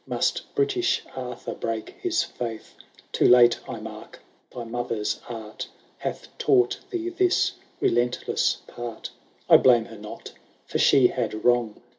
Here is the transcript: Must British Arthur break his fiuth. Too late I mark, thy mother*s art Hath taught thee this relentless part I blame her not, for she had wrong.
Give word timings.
Must 0.07 0.55
British 0.55 1.03
Arthur 1.15 1.53
break 1.53 1.91
his 2.01 2.23
fiuth. 2.23 2.71
Too 3.11 3.27
late 3.27 3.59
I 3.69 3.79
mark, 3.79 4.19
thy 4.51 4.63
mother*s 4.63 5.19
art 5.29 5.67
Hath 5.99 6.35
taught 6.39 6.79
thee 6.89 7.09
this 7.09 7.51
relentless 7.79 8.63
part 8.65 9.11
I 9.47 9.57
blame 9.57 9.85
her 9.85 9.99
not, 9.99 10.33
for 10.65 10.79
she 10.79 11.05
had 11.09 11.45
wrong. 11.45 11.83